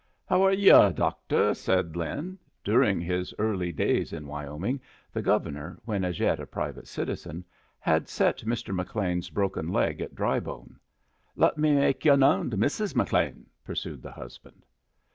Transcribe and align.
"How're 0.25 0.49
are 0.49 0.51
yu', 0.51 0.91
doctor," 0.93 1.53
said 1.53 1.95
Lin. 1.95 2.39
During 2.63 2.99
his 3.01 3.35
early 3.37 3.71
days 3.71 4.11
in 4.11 4.25
Wyoming 4.25 4.81
the 5.13 5.21
Governor, 5.21 5.77
when 5.85 6.03
as 6.03 6.19
yet 6.19 6.39
a 6.39 6.47
private 6.47 6.87
citizen, 6.87 7.45
had 7.79 8.09
set 8.09 8.39
Mr. 8.39 8.73
McLean's 8.73 9.29
broken 9.29 9.67
leg 9.67 10.01
at 10.01 10.15
Drybone. 10.15 10.79
"Let 11.35 11.59
me 11.59 11.73
make 11.73 12.03
yu' 12.03 12.17
known 12.17 12.49
to 12.49 12.57
Mrs. 12.57 12.95
McLean," 12.95 13.45
pursued 13.63 14.01
the 14.01 14.11
husband. 14.13 14.65